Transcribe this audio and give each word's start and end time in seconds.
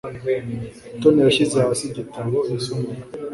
Mutoni 0.91 1.19
yashyize 1.25 1.55
hasi 1.65 1.83
igitabo 1.85 2.37
yasomaga. 2.51 3.03